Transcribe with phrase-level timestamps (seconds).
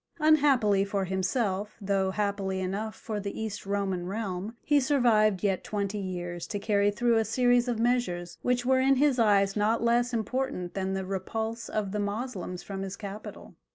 [0.17, 5.99] Unhappily for himself, though happily enough for the East Roman realm, he survived yet twenty
[5.99, 10.11] years to carry through a series of measures which were in his eyes not less
[10.11, 13.53] important than the repulse of the Moslems from his capital.